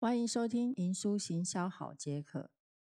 [0.00, 2.38] 欢迎收听《银书行销好解渴》。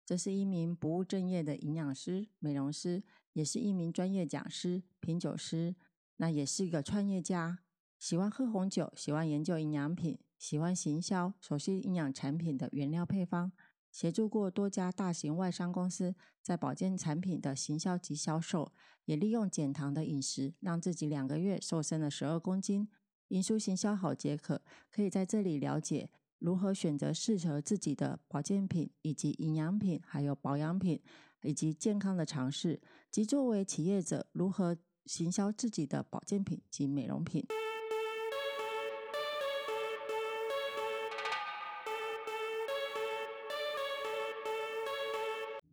[0.07, 3.03] 这是一名不务正业的营养师、美容师，
[3.35, 5.77] 也是一名专业讲师、品酒师，
[6.17, 7.59] 那也是一个创业家。
[7.99, 13.53] 喜欢喝红酒，喜欢研究营养品，喜欢行销，熟悉营养产品的原料配方，
[13.91, 18.73] 协助过多家大型外商公司在保健产品的行销及销售，
[19.05, 22.89] 也利用减糖的饮食，让自己两个月瘦身了十二公斤。
[23.29, 26.11] 银书行销好解渴，可以在这里了解
[26.43, 31.01] 如何选择适合自己的保健品，以及营养品，还有保养品，
[31.43, 32.81] 以及健康的尝试，
[33.13, 37.47] 及作为企业者如何行销自己的保健品及美容品。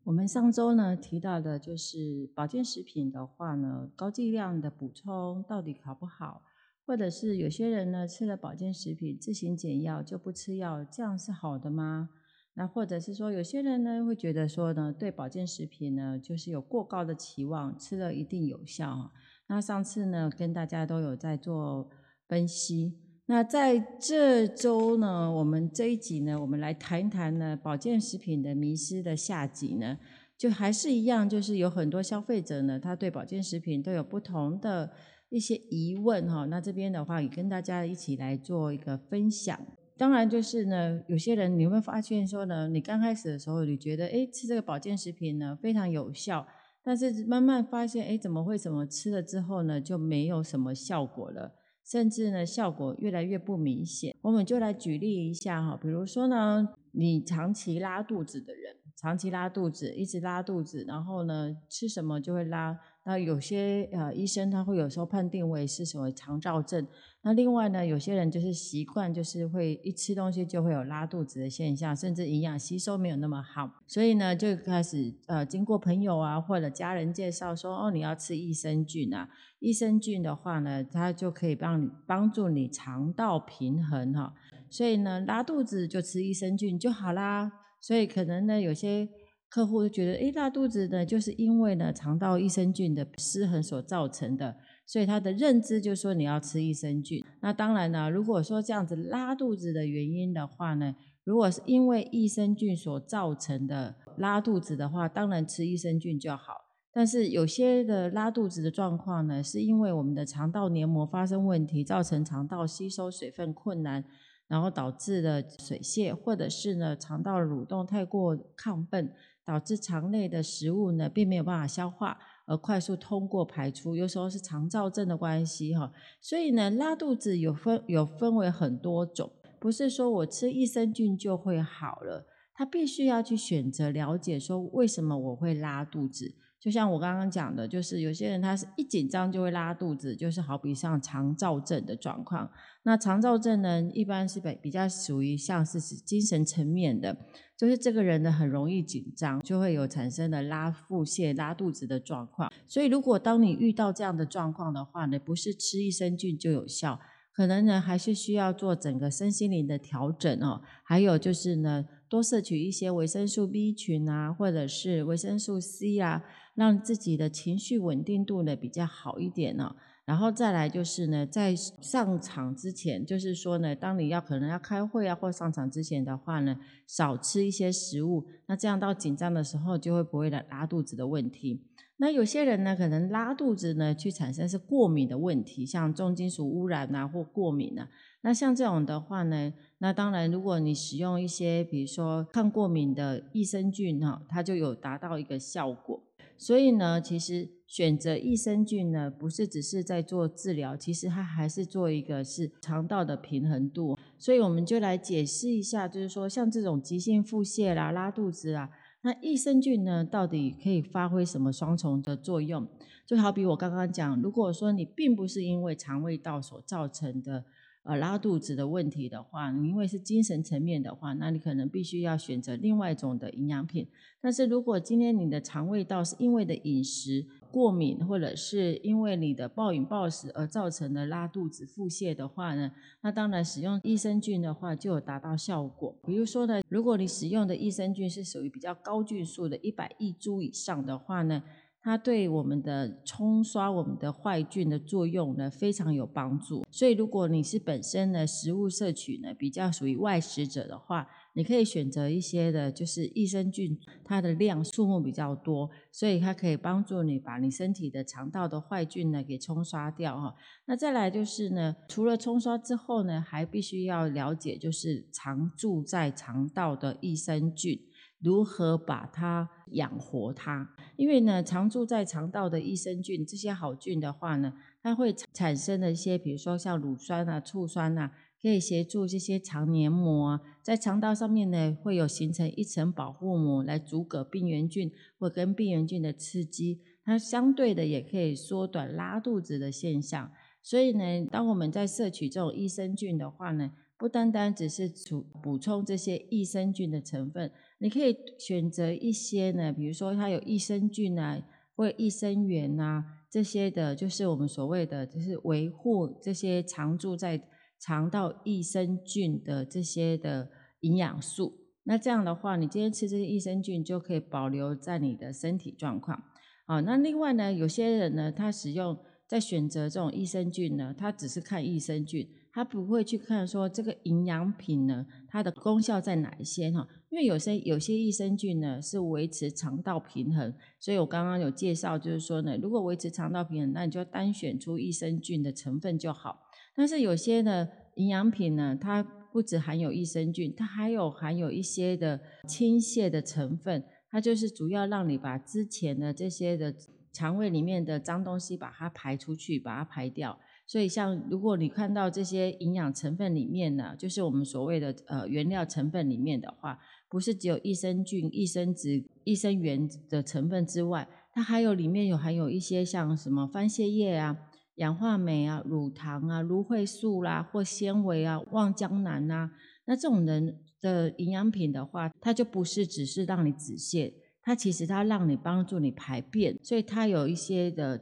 [0.03, 6.43] 我们上周呢提到的就是保健食品的话呢，高剂量的补充到底好不好？
[6.89, 12.09] 或者是有些人呢吃了保健食品自行减药就不吃药，这样是好的吗？
[12.55, 19.11] 那或者是说有些人呢会觉得说呢对保健食品呢就是有过高的期望，吃了一定有效。
[19.45, 21.91] 那上次呢跟大家都有在做
[22.27, 22.97] 分析。
[23.27, 29.99] 那在这周呢，我们这一集呢，我们来谈一谈呢保健食品的迷失的下集呢，
[30.35, 34.91] 就还是一样，就是有很多消费者呢，他对保健食品都有不同的。
[35.29, 39.59] 一些疑问哈，那这边的话也跟大家一起来做一个分享。
[39.95, 46.47] 当然就是呢，有些人你会发现说呢，你刚开始的时候你觉得哎吃这个保健食品呢非常有效，
[46.81, 51.53] 但是慢慢发现哎怎么会怎么吃了之后呢就没有什么效果了，
[51.85, 54.15] 甚至呢效果越来越不明显。
[54.21, 62.79] 我们就来举例一下哈，比如说呢，你长期拉肚子的人，长期拉肚子，一直拉肚子，然后呢吃什么就会拉。
[63.03, 66.85] 那有些呃医生他会有时候判定为是什么肠燥症。
[67.21, 79.27] 那另外呢，有些人就是习惯就是会一吃东西就会有拉肚子的现象，甚至营养吸收没有那么好，所以呢就开始呃经过朋友啊或者家人介绍说哦你要吃益生菌啊，
[79.59, 84.33] 益生菌的话呢它就可以帮你帮助你肠道平衡哈，
[84.69, 87.51] 所以呢拉肚子就吃益生菌就好啦。
[87.81, 89.09] 所以可能呢有些。
[89.49, 94.55] 客户就觉得，哎，拉肚子呢，就是因为呢肠道益生菌的失衡所造成的，
[94.85, 97.23] 所以他的认知就说你要吃益生菌。
[97.41, 106.53] 那当然呢，如果说这样子拉肚子的原因的话呢，如果是因为益生菌所造成的拉肚子的话，当然吃益生菌就好。
[106.93, 114.05] 但是有些的拉肚子的状况呢，是因为我们的肠道黏膜发生问题，造成肠道吸收水分困难。
[114.47, 119.13] 然后导致的水泄，或者是呢肠道蠕动太过亢奋，
[119.49, 123.95] 导致肠内的食物呢并没有办法消化，而快速通过排出。
[123.95, 136.35] 有时候是肠燥症的关系哈，所以呢拉肚子有分有分为很多种，不是说我吃益生菌就会好了，他必须要去选择了解说为什么我会拉肚子。
[136.59, 142.51] 就像我刚刚讲的，就是有些人他是一紧张就会拉肚子，就是好比像肠燥症的状况。
[142.83, 147.15] 那肠燥症呢，一般是比比较属于像是精神层面的，
[147.59, 152.49] 就是这个人呢很容易紧张，就会有产生的拉腹泻、拉肚子的状况。
[152.65, 157.01] 所以如果当你遇到这样的状况的话呢，不是吃益生菌就有效，
[157.33, 160.61] 可能呢还是需要做整个身心灵的调整哦。
[160.83, 166.23] 还有就是呢，多摄取一些维生素 B 群啊，或者是维生素 C 啊。
[166.55, 169.73] 让自己的情绪稳定度呢比较好一点呢，
[170.09, 181.61] 然后再来就是呢，在上场之前，就是说呢，当你要可能要开会啊或上场之前的话呢，少吃一些食物，那这样到紧张的时候就会不会来拉肚子的问题。
[181.97, 187.87] 那有些人呢，可能拉肚子呢，去产生是过敏的问题，像重金属污染啊或过敏啊。
[188.21, 196.01] 那像这种的话呢，那当然如果你使用一些比如说抗过敏的益生菌哈，它就有达到一个效果。
[196.41, 203.97] 所以呢，其实选择益生菌呢，不是只是在做治疗，其实它还是做一个是肠道的平衡度。
[204.17, 208.69] 所以我们就来解释一下，就是说像这种急性腹泻啦、拉肚子啊，
[209.01, 212.65] 那益生菌呢，到底可以发挥什么双重的作用？
[213.05, 217.43] 就好比我刚刚讲，如果说你并不是因为肠胃道所造成的。
[217.89, 223.87] 呃，拉肚子的问题的话，因为是精神层面的话，那你可能必须要选择另外一种的营养品。
[224.21, 232.71] 但是如果今天你的肠胃道是因为的饮食过敏，或者是因为你的暴饮暴食而造成的拉肚子、腹泻的话呢，
[233.01, 235.95] 那当然使用益生菌的话就有达到效果。
[236.05, 241.41] 比如说呢，如果你使用的益生菌是属于比较高菌数的，一百亿株以上的话呢。
[241.81, 260.35] 它对我们的冲刷我们的坏菌的作用呢非常有帮助，所以如果你是本身呢食物摄取呢比较属于外食者的话，你可以选择一些的，就是益生菌，它的量数目比较多，所以它可以帮助你把你身体的肠道的坏菌呢给冲刷掉哈。
[260.65, 267.79] 那再来就是呢，除了冲刷之后呢，还必须要了解就是常住在肠道的益生菌。
[268.21, 270.69] 如何把它养活它？
[270.97, 278.11] 因为呢，常住在肠道的益生菌，这些好菌的话呢，它会产生的一些，比如说像乳酸啊、醋酸啊，
[278.41, 286.81] 可以协助这些肠黏膜啊，在肠道上面呢，会有形成一层保护膜来阻隔病原菌或跟病原菌的刺激。
[287.05, 290.31] 它相对的也可以缩短拉肚子的现象。
[290.61, 297.51] 所以呢，当我们在摄取这种益生菌的话呢，不单单只是补补充这些益生菌的成分。
[297.79, 307.43] 你可以选择一些呢，比如说它有益生菌啊，或益生元啊这些的，就是我们所谓的，就是维护这些常住在
[307.77, 310.49] 肠道益生菌的这些的
[310.79, 311.57] 营养素。
[311.83, 316.23] 那这样的话，你今天吃这些益生菌就可以保留在你的身体状况。
[316.65, 318.97] 好，那另外呢，有些人呢，他使用
[319.27, 322.29] 在选择这种益生菌呢，他只是看益生菌。
[322.51, 326.87] 他不会去看说这个营养品呢，它的功效在哪一些哈？
[327.09, 336.41] 因为有些有些益生菌呢是维持肠道平衡，所以我刚刚有介绍，就是说呢，如果维持肠道平衡，那你就单选出益生菌的成分就好。
[336.75, 346.73] 但是有些呢营养品呢，它不只含有益生菌，它还有含有一些的清泻的成分，它就是主要让你把之前的这些的
[347.11, 350.39] 肠胃里面的脏东西把它排出去，把它排掉。
[350.71, 356.77] 所以，像如果你看到这些营养成分里面呢，就是我们所谓的呃原料成分里面的话，
[357.09, 364.37] 不是只有益生菌、益生质、益生元的成分之外，它还有里面有含有一些像什么番泻叶啊、
[364.75, 369.49] 氧化镁啊、乳糖啊、芦荟素啦，或纤维啊、望江南呐。
[369.85, 374.13] 那这种人的营养品的话，它就不是只是让你止泻，
[374.43, 377.99] 它其实它让你帮助你排便，所以它有一些的。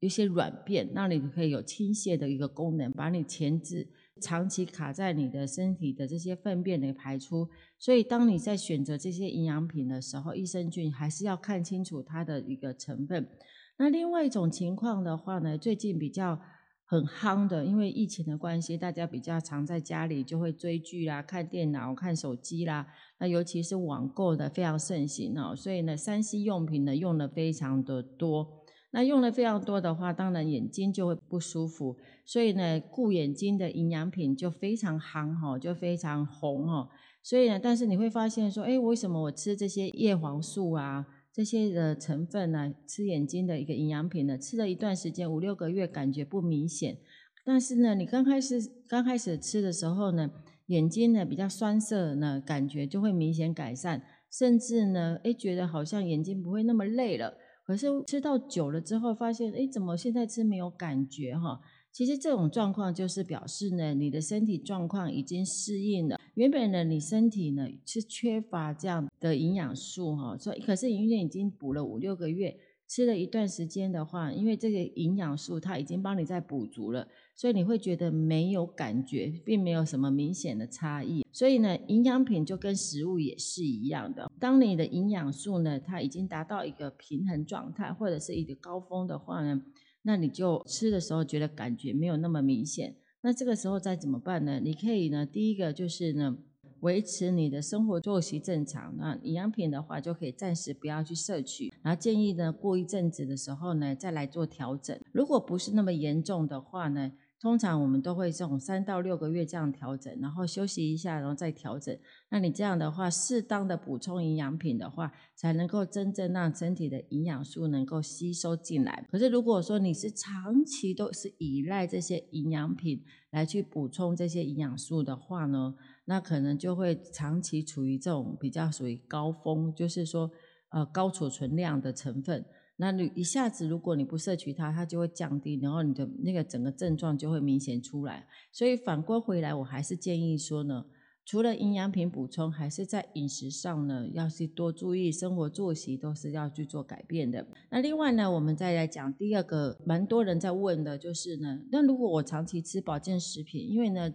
[0.00, 3.88] 一些软便，让你可以有倾泻的一个功能，把你前置
[4.20, 7.48] 长期卡在你的身体的这些粪便的排出。
[7.78, 13.28] 所以，当你在选择这些营养品的时候，益生菌还是要看清楚它的一个成分。
[13.76, 16.40] 那另外一种情况的话呢，最近比较
[16.84, 22.86] 很夯的，因为疫情的关系，大家比较常在家里就会追剧啦、看电脑、看手机啦。
[23.18, 28.57] 那尤其是网购的非常盛行哦，所以呢，三 C 用品呢用的非常的多。
[28.90, 36.88] 那用的非常多的话，当然眼睛就会不舒服，所以呢，顾眼睛的营养品就非常夯哈，就非常红哈。
[37.22, 46.96] 所以呢，但是你会发现说，哎，为什么我吃这些叶黄素啊，这些的成分呢，吃眼睛的一个营养品呢，吃了一段时间五六个月，感觉不明显。
[47.44, 48.58] 但是呢，你刚开始
[48.88, 50.30] 刚开始吃的时候呢，
[50.68, 57.34] 眼睛呢比较酸涩呢，感觉就会明显改善，甚至呢，哎，觉得好像眼睛不会那么累了。
[57.68, 61.60] 可是吃到久了之后，发现哎，怎么现在吃没有感觉哈？
[61.92, 66.18] 其实这种状况就是表示呢，你的身体状况已经适应了。
[66.32, 72.58] 原本呢，你身体呢是缺乏这样的营养素哈，所以可是营养已经补了五六个月。
[72.90, 77.06] 吃了一段时间的话，因为这个营养素它已经帮你在补足了，
[77.38, 81.24] 所以你会觉得没有感觉，并没有什么明显的差异。
[81.32, 84.28] 所以呢，营养品就跟食物也是一样的。
[84.40, 89.62] 当你的营养素呢，它已经达到一个平衡状态，或者是一个高峰的话呢，
[90.02, 92.96] 那你就吃的时候觉得感觉没有那么明显。
[93.20, 94.58] 那这个时候再怎么办呢？
[94.58, 96.38] 你可以呢，第一个就是呢。
[96.82, 104.96] 维持你的生活作息正常，那营养品的话就可以暂时不要去摄取，然后建议呢过一阵子的时候呢再来做调整。
[105.10, 111.96] 如果不是那么严重的话呢，通常我们都会这种三到六个月这样调整，然后休息一下，然后再调整。
[112.30, 119.06] 那你这样的话，适当的补充营养品的话，才能够真正让身体的营养素能够吸收进来。
[119.08, 125.74] 可是如果说你是长期都是依赖这些营养品来去补充这些营养素的话呢？
[126.06, 130.30] 那可能就会长期处于这种比较属于高峰，就是说，
[130.70, 132.44] 呃，高储存量的成分。
[132.80, 138.26] 那你一下子如果你不摄取它，它就会降低，然后你的那个整个症状就会明显出来。
[138.52, 140.86] 所以反观回来，我还是建议说呢，
[141.24, 147.46] 除了营养品补充，还是在饮食上呢，要去多注意生活作息，都是要去做改变的。
[147.70, 154.14] 那另外呢，我们再来讲第二个，蛮多人在问的就是呢，那如果我长期吃保健食品，因为呢。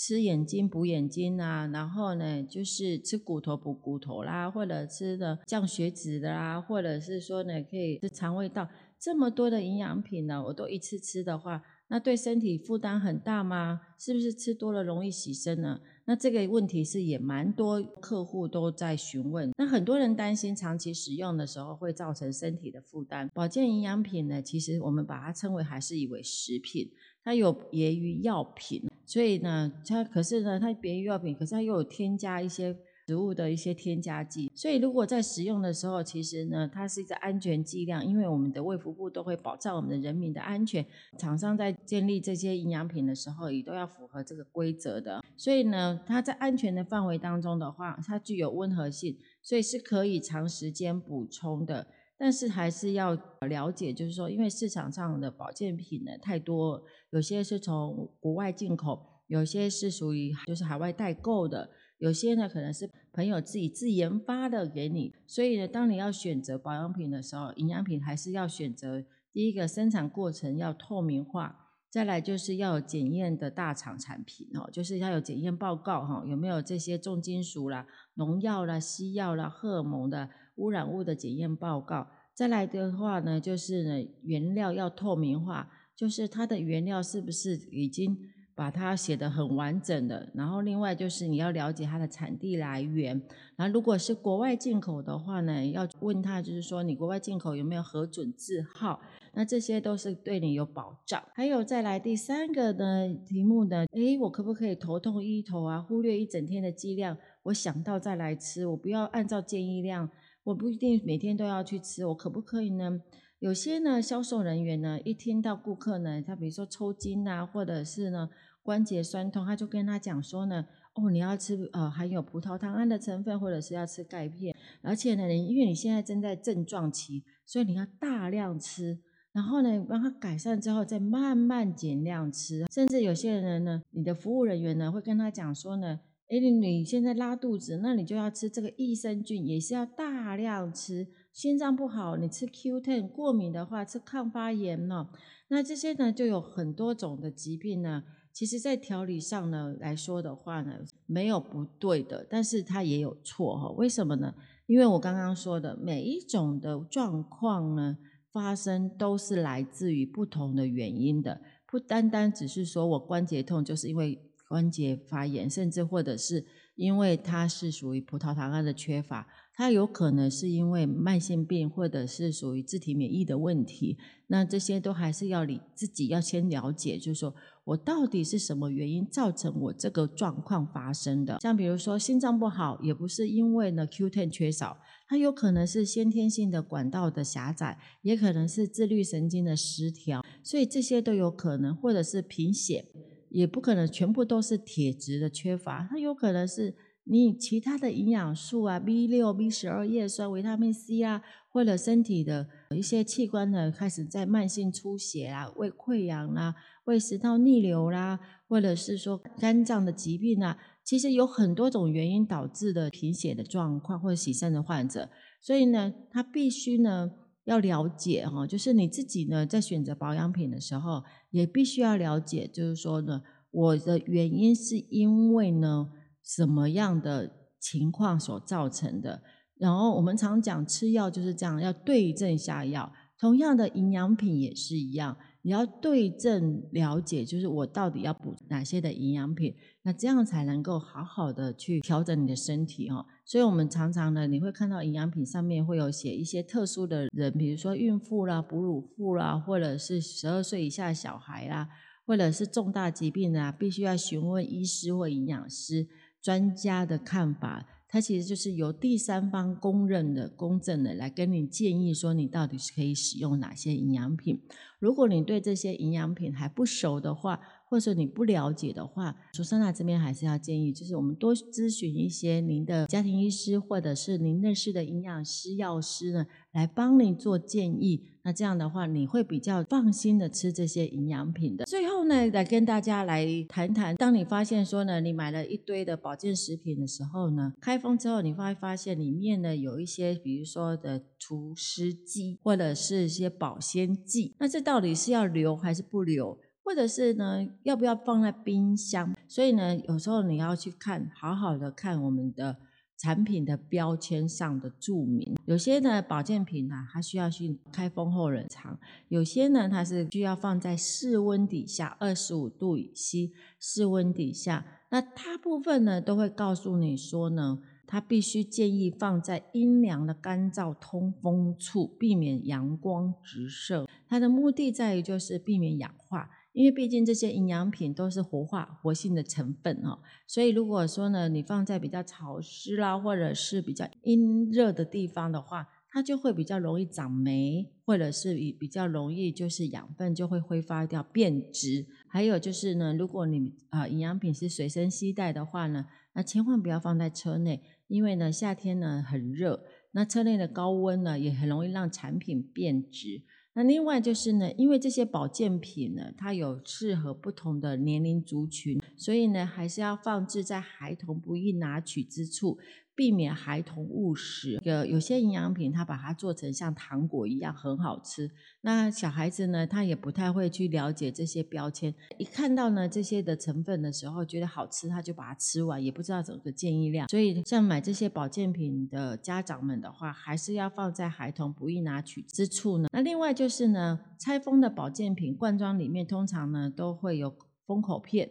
[0.00, 8.66] 吃眼睛补眼睛啊，然后呢，就是吃骨头补骨头啦，或者吃的降血脂的啦，或者是说呢，可以吃肠胃道
[8.98, 13.82] 这么多的营养品呢，我都一次吃的话，那对身体负担很大吗？
[13.98, 15.78] 是不是吃多了容易洗身呢？
[16.06, 19.50] 那这个问题是也蛮多客户都在询问。
[19.58, 23.28] 那很多人担心长期使用的时候会造成身体的负担。
[23.34, 26.90] 保健营养品呢，其实我们把它称为还是以为食品，
[27.22, 32.76] 它有别于药品，所以呢，它可是呢，它别于药品，可是它又有添加一些。
[33.06, 40.86] 植物的一些添加剂，所以如果在使用的时候，其实呢，它是一个安全剂量，因为我们的卫福部都会保障我们的人民的安全。
[41.18, 45.24] 厂商在建立这些营养品的时候，也都要符合这个规则的。
[45.36, 51.88] 所以呢，它在安全的范围当中的话，它具有温和性，所以是可以长时间补充的。
[52.22, 53.16] 但是还是要
[53.48, 61.70] 了解，就是说，因为市场上的保健品呢太多，有些是从国外进口，有些是属于就是海外代购的。
[61.96, 82.06] 有些呢，可能是朋友自己自研发的给你，所以呢，当你要选择保养品的时候，营养品还是要选择第一个生产过程要透明化，再来就是要有检验的大厂产品哦，就是要有检验报告哈，有没有这些重金属啦、农药啦、西药啦、荷尔蒙的污染物的检验报告。
[82.32, 88.16] 再来的话呢，就是呢原料要透明化，就是它的原料是不是已经。
[88.52, 93.18] 把它写得很完整的，然后另外就是你要了解它的产地来源，
[93.56, 99.00] 然后如果是国外进口的话呢，要问他就是说你国外进口有没有核准字号，
[99.32, 101.22] 那这些都是对你有保障。
[101.32, 110.10] 还有再来第三个呢题目呢，诶，我可不可以头痛医头啊，忽略一整天的剂量，我想到再来吃，我不要按照建议量，
[110.50, 113.00] 我不一定每天都要去吃，我可不可以呢？
[113.38, 118.28] 有些呢销售人员呢，一听到顾客呢，他比如说抽筋啊，或者是呢。
[118.62, 128.98] 关节酸痛，他就跟他讲说呢，哦，你要吃呃含有葡萄糖胺的成分，或者是要吃钙片，而且呢，因为你现在正在症状期，所以你要大量吃，
[129.32, 135.98] 然后呢，帮他改善之后再慢慢减量吃，甚至有些人呢，你的服务人员呢会跟他讲说呢，
[136.30, 145.08] 哎，你现在拉肚子，那你就要吃这个益生菌，也是要大量吃，心脏不好，你吃 Q10，过敏的话吃抗发炎呢，
[145.48, 148.04] 那这些呢就有很多种的疾病呢。
[148.32, 153.68] 其实，在调理上呢来说的话呢，没有不对的，但是它也有错哈。
[153.72, 154.32] 为什么呢？
[154.68, 157.98] 因为我刚刚说的每一种的状况呢
[158.32, 164.16] 发生都是来自于不同的原因的，不单单只是说我关节痛就是因为
[164.50, 169.28] 关节发炎，甚至或者是因为它是属于葡萄糖胺的缺乏。
[169.54, 177.32] 它有可能是因为慢性病，或者是属于自体免疫的问题，那这些都还是要你自己要先了解，就是说
[177.64, 181.38] 我到底是什么原因造成我这个状况发生的。
[181.42, 192.86] 像比如说心脏不好，也不是因为呢 Q10 缺少，它有可能是先天性的管道的狭窄，也可能是自律神经的失调，所以这些都有可能，或者是贫血，
[193.30, 196.74] 也不可能全部都是铁质的缺乏，它有可能是。
[197.04, 202.46] 你其他的营养素啊，B 六、B 十二叶酸、维他命 C 啊，或者身体的
[202.76, 215.08] 一些器官呢，开始在慢性出血啊、胃溃疡啦、胃食道逆流啦，或者是说肝脏的疾病啊，其实有很多种原因导致的贫血的状况或者洗肾的患者，
[215.40, 217.10] 所以呢，他必须呢
[217.50, 225.90] 要了解哈，就是你自己呢在选择保养品的时候，也必须要了解，就是说呢，我的原因是因为呢。
[226.22, 227.28] 什么样的
[227.58, 229.22] 情况所造成的？
[229.58, 232.92] 然后我们常讲吃药就是这样，要对症下药。
[233.18, 243.04] 同样的营养品也是一样，你要对症了解，就是我到底要补哪些的营养品，那这样才能够好好的去调整你的身体哦。
[243.24, 251.68] 所以我们常常呢，你会看到营养品上面会有写一些特殊的人，比如说孕妇啦、哺乳妇啦，或者是十二岁以下的小孩啦，
[252.06, 255.86] 或者是重大疾病啊，必须要询问医师或营养师。
[256.22, 264.40] 专家的看法，它其实就是由第三方公认的、公正的来跟你建议说，你到底是可以使用哪些营养品。
[264.78, 278.06] 如果你对这些营养品还不熟的话，或者说你不了解的话，苏珊娜这边还是要建议，就是我们多咨询一些您的家庭医师，或者是您认识的营养师、药师呢，来帮您做建议。
[278.22, 281.64] 那这样的话，你会比较放心的吃这些营养品的。
[281.64, 296.38] 最后呢，来跟大家来谈谈，当你发现说呢，你买了一堆的保健食品的时候呢，开封之后，你会发现里面呢有一些，比如说的除湿剂，或者是一些保鲜剂，那这到底是要留还是不留？
[296.62, 299.16] 或者是呢，要不要放在冰箱？
[299.26, 302.58] 所以呢，有时候你要去看，好好的看我们的
[303.00, 305.34] 产品的标签上的注明。
[305.46, 308.76] 有些呢保健品呢，它需要去开封后冷藏；
[309.08, 314.66] 有些呢，它是需要放在室温底下，二十五度以西室温底下。
[314.90, 323.88] 那大部分呢都会告诉你说呢，它必须建议放在阴凉的干燥通风处，避免阳光直射。
[324.06, 326.28] 它的目的在于就是避免氧化，
[326.60, 341.86] 因为毕竟这些营养品都是活化活性的成分哦，所以如果说呢你放在比较潮湿啦，或者是比较阴热的地方的话，它就会比较容易长霉，或者是比比较容易就是养分就会挥发掉变质。
[342.06, 353.22] 还有就是呢，如果你啊营养品是随身携带的话呢，那千万不要放在车内，因为呢夏天呢很热，那车内的高温呢也很容易让产品变质。
[353.60, 362.58] 那另外就是呢，因为这些保健品呢，它有适合不同的年龄族群，所以呢还是要放置在孩童不易拿取之处。
[363.00, 364.60] 避免孩童误食。
[364.62, 368.30] 有有些营养品，它把它做成像糖果一样很好吃。
[368.60, 371.94] 那小孩子呢，他也不太会去了解这些标签。
[372.18, 377.08] 一看到呢这些的成分的时候，觉得好吃，他就把它吃完，也不知道整个建议量。
[377.08, 382.90] 所以像买这些保健品的家长们的话，还是要放在孩童不易拿取之处呢。
[382.92, 387.34] 那另外就是呢，拆封的保健品罐装里面通常呢都会有
[387.66, 388.28] 封口片。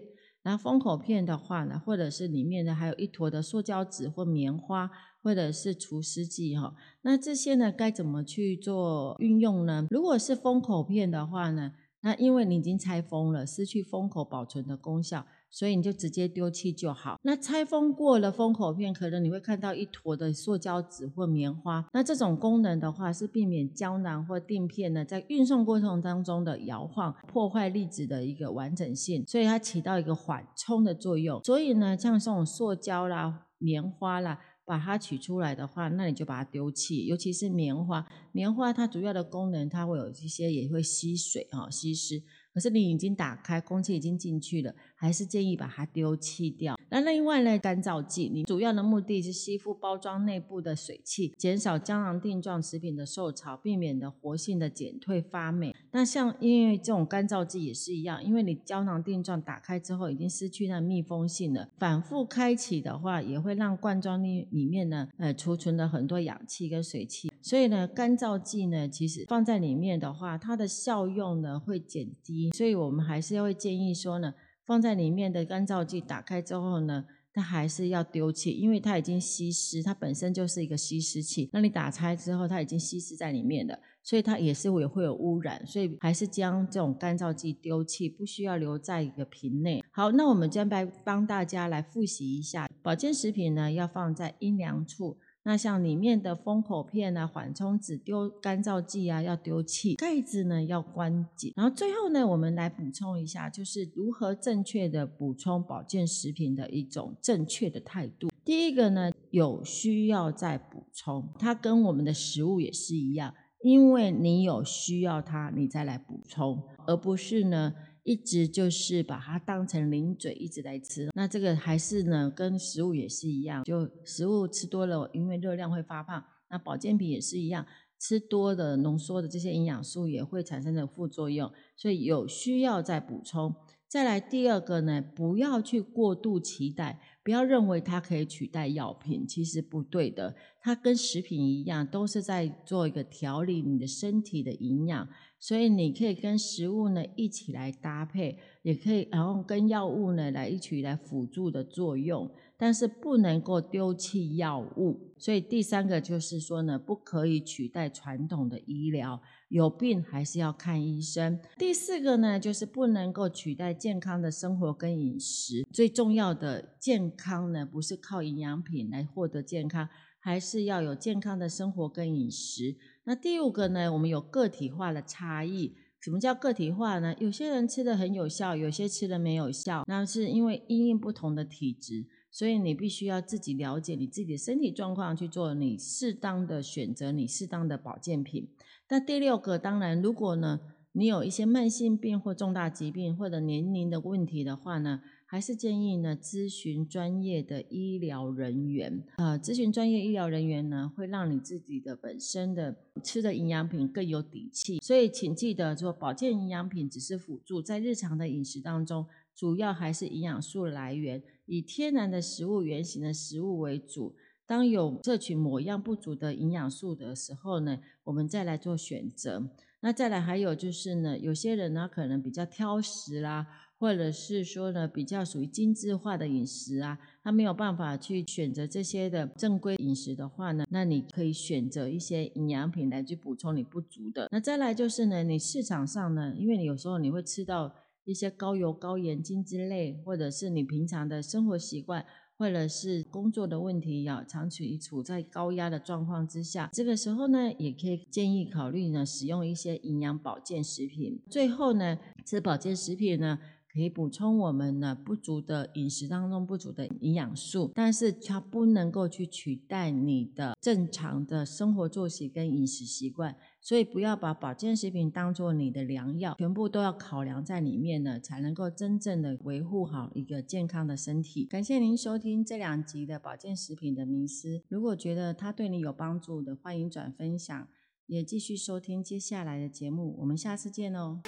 [0.50, 4.89] 那封口片的话呢，或者是里面的还有一坨的塑胶纸或棉花，
[5.22, 6.74] 或者是除湿剂哈。
[7.03, 9.86] 那这些呢该怎么去做运用呢？
[9.91, 15.27] 如果是封口片的话呢，那因为你已经拆封了，失去封口保存的功效。
[15.51, 17.18] 所以你就直接丢弃就好。
[17.24, 21.88] 那拆封过了封口片，可能你会看到一坨的塑胶纸或棉花。
[21.94, 29.25] 那这种功能的话，是避免胶囊或垫片呢在运送过程当中的摇晃，破坏粒子的一个完整性。
[29.27, 31.44] 所以它起到一个缓冲的作用。
[31.44, 37.06] 所以呢，像这种塑胶啦、棉花啦，把它取出来的话，那你就把它丢弃。
[37.08, 42.22] 尤其是棉花，棉花它主要的功能，它会有一些也会吸水哈，吸湿。
[42.53, 46.77] 可是你已经打开，空气已经进去了，还是建议把它丢弃掉。
[46.89, 55.74] 那另外呢，干燥剂，你主要的目的是吸附包装内部的水汽，减少胶囊定状食品的受潮，避免的活性的减退发霉。
[55.92, 67.31] 那像因为这种干燥剂也是一样，因为你胶囊定状打开之后已经失去那密封性了，反复开启的话，也会让罐装里里面呢，呃，储存了很多氧气跟水汽。
[67.42, 72.51] 所以呢，干燥剂呢，其实放在里面的话，它的效用呢会减低。
[72.51, 74.33] 所以我们还是会建议说呢。
[74.70, 77.03] 放在里面的干燥剂打开之后呢，
[77.34, 81.50] 它还是要丢弃，因为它已经吸湿，它本身就是一个吸湿器。
[81.51, 89.84] 那你打开之后，它已经吸湿在里面了，所以它也是会会有污染，所以还是将这种干燥剂丢弃，不需要留在一个瓶内。
[89.90, 95.18] 好，那我们将来帮大家来复习一下，保健食品呢要放在阴凉处。
[95.43, 101.53] 那像里面的封口片啊、缓冲纸、丢干燥剂啊，要丢弃；盖子呢要关紧。
[101.55, 108.29] 然后最后呢，我们来补充一下，就是如何正确的补充保健食品的一种正确的态度。
[108.43, 117.73] 第一个呢，有需要再补充，它跟我们的食物也是一样，因为你有需要它，你再来补充，而不是呢。
[118.09, 126.25] 一直就是把它当成零嘴一直在吃，那这个还是呢，跟食物也是一样，就食物吃多了，因为热量会发胖。
[126.50, 127.67] 那保健品也是一样，
[128.00, 133.53] 吃多的浓缩的这些营养素也会产生的副作用，所以有需要再补充。
[133.87, 140.35] 再来第二个呢，不要去过度期待，不要认为它可以取代药品，其实不对的。
[140.61, 145.07] 它跟食品一样，都是在做一个调理你的身体的营养。
[145.39, 155.13] 所以你可以跟食物呢一起来搭配，也可以然后跟药物呢来一起来辅助的作用，但是不能够丢弃药物。
[155.17, 161.39] 所以第三个就是说呢，不可以取代传统的医疗，有病还是要看医生。
[161.57, 165.65] 第四个呢，就是不能够取代健康的生活跟饮食。
[165.71, 169.87] 最重要的健康呢，不是靠营养品来获得健康，
[170.19, 172.75] 还是要有健康的生活跟饮食。
[173.09, 173.91] 那第五个呢？
[173.91, 175.74] 我们有个体化的差异。
[176.00, 177.15] 什么叫个体化呢？
[177.17, 179.83] 有些人吃的很有效，有些吃的没有效。
[179.87, 188.48] 那是因为因应不同的体质，所以你必须要自己了解你自己的身体状况，去做你适当的选择，你适当的保健品。
[188.89, 190.59] 那第六个，当然，如果呢
[190.91, 195.01] 你有一些慢性病或重大疾病或者年龄的问题的话呢？
[195.31, 199.03] 还是建议呢，咨询专业的医疗人员。
[199.18, 204.79] 呃，咨询专业医疗人员呢，会让你自己的本身的吃的营养品更有底气。
[204.79, 214.15] 所以，请记得做保健营养品只是辅助，在日常的饮食当中，主要还是营养素来源，以天然的食物原型的食物为主。
[214.48, 219.51] 当有摄取某样不足的营养素的时候呢，我们再来做选择。
[219.81, 223.46] 那再来还有就是呢，有些人呢可能比较挑食啦。
[223.79, 234.27] 或者是说呢比较属于精致化的饮食啊，他没有办法去选择这些的正规饮食的话呢，那你可以选择一些营养品来去补充你不足的。
[234.31, 242.05] 那再来就是呢，你市场上呢，因为你有时候你会吃到一些高油高盐精之类，或者是你平常的生活习惯。
[242.39, 251.22] 或者是工作的问题，要长期处在高压的状况之下，这个时候呢，也可以建议考虑呢，使用一些营养保健食品。
[251.29, 253.37] 最后呢，吃保健食品呢。
[253.72, 271.46] 可以补充我们呢不足的饮食当中不足的营养素，但是它不能够去取代你的正常的生活作息跟饮食习惯，所以不要把保健食品当做你的良药，全部都要考量在里面呢，才能够真正的维护好一个健康的身体。
[271.46, 277.68] 感谢您收听这两集的保健食品的迷思，如果觉得它对你有帮助的，欢迎转分享，
[278.08, 281.22] 也继续收听接下来的节目，我们下次见哦。